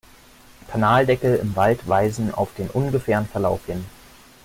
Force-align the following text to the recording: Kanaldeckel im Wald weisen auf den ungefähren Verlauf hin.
Kanaldeckel 0.67 1.35
im 1.35 1.55
Wald 1.55 1.87
weisen 1.87 2.33
auf 2.33 2.51
den 2.55 2.71
ungefähren 2.71 3.27
Verlauf 3.27 3.67
hin. 3.67 3.85